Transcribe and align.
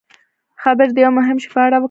خبرې 0.63 0.91
د 0.95 0.97
یوه 1.03 1.13
مهم 1.19 1.37
شي 1.43 1.49
په 1.53 1.59
اړه 1.65 1.69
وکړي. 1.77 1.79